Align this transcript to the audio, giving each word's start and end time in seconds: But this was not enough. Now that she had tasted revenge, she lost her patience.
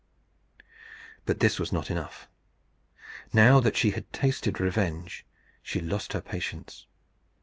But 1.27 1.41
this 1.41 1.59
was 1.59 1.71
not 1.71 1.91
enough. 1.91 2.27
Now 3.33 3.59
that 3.59 3.77
she 3.77 3.91
had 3.91 4.11
tasted 4.11 4.59
revenge, 4.59 5.27
she 5.61 5.79
lost 5.79 6.13
her 6.13 6.21
patience. 6.21 6.87